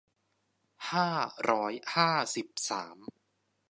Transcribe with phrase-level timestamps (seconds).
[0.91, 1.09] ห้า
[1.49, 2.97] ร้อยห้าสิบสาม